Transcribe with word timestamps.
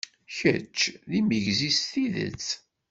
Kečč 0.35 0.77
d 1.09 1.11
imegzi 1.19 1.71
s 1.77 1.79
tidet! 1.91 2.47